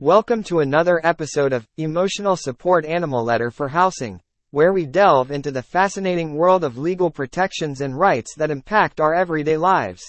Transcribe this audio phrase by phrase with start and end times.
[0.00, 5.50] Welcome to another episode of Emotional Support Animal Letter for Housing, where we delve into
[5.50, 10.02] the fascinating world of legal protections and rights that impact our everyday lives.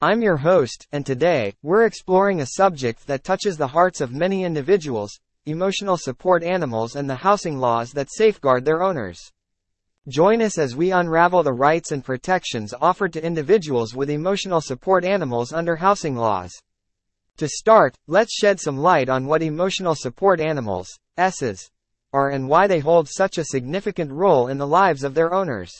[0.00, 4.44] I'm your host, and today, we're exploring a subject that touches the hearts of many
[4.44, 9.18] individuals emotional support animals and the housing laws that safeguard their owners.
[10.06, 15.04] Join us as we unravel the rights and protections offered to individuals with emotional support
[15.04, 16.62] animals under housing laws.
[17.40, 21.70] To start, let's shed some light on what emotional support animals, ESAs,
[22.12, 25.72] are and why they hold such a significant role in the lives of their owners.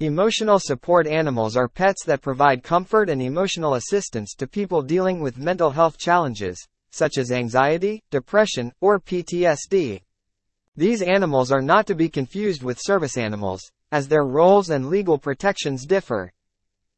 [0.00, 5.38] Emotional support animals are pets that provide comfort and emotional assistance to people dealing with
[5.38, 6.58] mental health challenges,
[6.90, 10.00] such as anxiety, depression, or PTSD.
[10.74, 15.16] These animals are not to be confused with service animals, as their roles and legal
[15.16, 16.32] protections differ.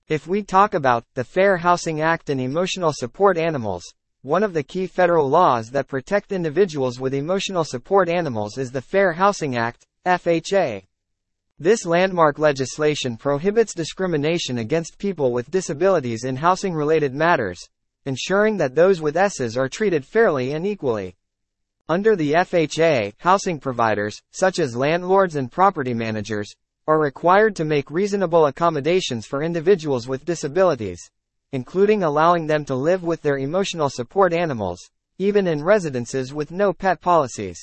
[0.06, 3.82] If we talk about the Fair Housing Act and emotional support animals,
[4.20, 8.82] one of the key federal laws that protect individuals with emotional support animals is the
[8.82, 10.82] Fair Housing Act, FHA.
[11.58, 17.66] This landmark legislation prohibits discrimination against people with disabilities in housing related matters,
[18.04, 21.16] ensuring that those with ESAs are treated fairly and equally.
[21.88, 26.54] Under the FHA, housing providers, such as landlords and property managers,
[26.86, 31.10] are required to make reasonable accommodations for individuals with disabilities,
[31.52, 36.72] including allowing them to live with their emotional support animals, even in residences with no
[36.72, 37.58] pet policies.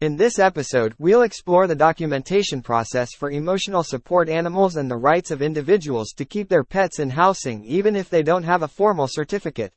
[0.00, 5.30] In this episode, we'll explore the documentation process for emotional support animals and the rights
[5.30, 9.06] of individuals to keep their pets in housing even if they don't have a formal
[9.06, 9.74] certificate.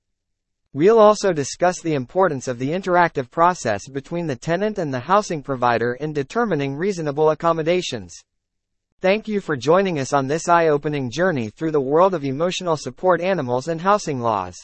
[0.71, 5.43] We'll also discuss the importance of the interactive process between the tenant and the housing
[5.43, 8.15] provider in determining reasonable accommodations.
[9.03, 13.19] Thank you for joining us on this eye-opening journey through the world of emotional support
[13.19, 14.55] animals and housing laws.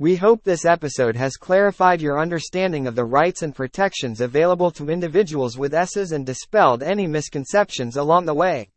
[0.00, 4.90] We hope this episode has clarified your understanding of the rights and protections available to
[4.90, 8.71] individuals with ESAs and dispelled any misconceptions along the way.